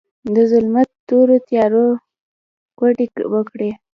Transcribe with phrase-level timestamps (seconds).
[0.33, 1.85] د ظلمت تورو تیارو،
[2.77, 3.71] کوډې وکړې